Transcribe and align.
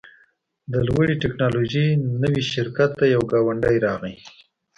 د 0.71 0.73
لوړې 0.87 1.15
ټیکنالوژۍ 1.23 1.87
نوي 2.23 2.43
شرکت 2.53 2.89
ته 2.99 3.05
یو 3.13 3.21
ګاونډی 3.31 3.77
راغی 3.85 4.15